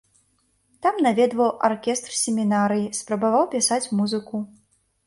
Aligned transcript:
Там 0.85 0.95
наведваў 1.07 1.51
аркестр 1.69 2.11
семінарыі, 2.23 2.89
спрабаваў 3.03 3.45
пісаць 3.57 3.83
музыку. 4.01 4.47